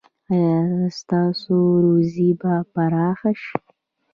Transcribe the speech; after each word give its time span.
ایا 0.31 0.55
ستاسو 0.99 1.57
روزي 1.85 2.29
به 2.41 2.53
پراخه 2.73 3.31
شي؟ 3.43 3.57